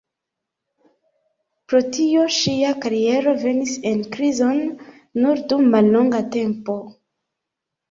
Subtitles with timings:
[1.73, 4.65] Pro tio ŝia kariero venis en krizon
[5.23, 6.81] nur dum mallonga tempo.